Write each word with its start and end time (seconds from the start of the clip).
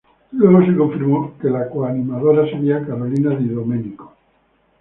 Luego 0.31 0.65
se 0.65 0.75
confirmó 0.75 1.37
que 1.39 1.47
la 1.47 1.69
co-animadora 1.69 2.49
seria 2.49 2.83
Carolina 2.83 3.35
Di 3.35 3.47
Domenico. 3.49 4.15